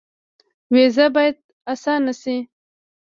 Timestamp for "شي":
2.21-2.35